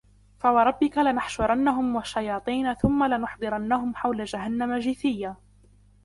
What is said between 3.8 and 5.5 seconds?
حَوْلَ جَهَنَّمَ جِثِيًّا